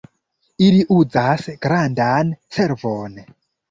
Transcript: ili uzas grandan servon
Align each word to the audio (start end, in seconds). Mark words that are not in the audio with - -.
ili 0.67 0.79
uzas 0.95 1.47
grandan 1.69 2.35
servon 2.59 3.27